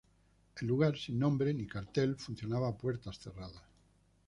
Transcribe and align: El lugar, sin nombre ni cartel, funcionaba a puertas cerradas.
El 0.59 0.67
lugar, 0.67 0.97
sin 0.97 1.19
nombre 1.19 1.53
ni 1.53 1.67
cartel, 1.67 2.15
funcionaba 2.15 2.67
a 2.69 2.75
puertas 2.75 3.19
cerradas. 3.19 3.61